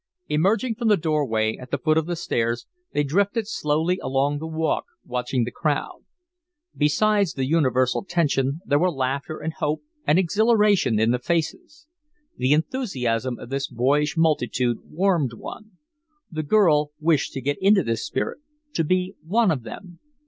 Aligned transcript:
Emerging 0.29 0.73
from 0.73 0.87
the 0.87 0.97
doorway 0.97 1.55
at 1.57 1.69
the 1.69 1.77
foot 1.77 1.95
of 1.95 2.07
the 2.07 2.15
stairs, 2.15 2.65
they 2.91 3.03
drifted 3.03 3.47
slowly 3.47 3.99
along 4.01 4.39
the 4.39 4.47
walk, 4.47 4.85
watching 5.05 5.43
the 5.43 5.51
crowd. 5.51 6.03
Besides 6.75 7.33
the 7.33 7.45
universal 7.45 8.03
tension, 8.03 8.61
there 8.65 8.79
were 8.79 8.89
laughter 8.89 9.37
and 9.37 9.53
hope 9.53 9.83
and 10.07 10.17
exhilaration 10.17 10.99
in 10.99 11.11
the 11.11 11.19
faces. 11.19 11.85
The 12.35 12.51
enthusiasm 12.51 13.37
of 13.37 13.49
this 13.49 13.67
boyish 13.67 14.17
multitude 14.17 14.79
warmed 14.85 15.33
one. 15.33 15.73
The 16.31 16.41
girl 16.41 16.93
wished 16.99 17.33
to 17.33 17.41
get 17.41 17.61
into 17.61 17.83
this 17.83 18.03
spirit 18.03 18.39
to 18.73 18.83
be 18.83 19.13
one 19.23 19.51
of 19.51 19.61
them. 19.61 19.99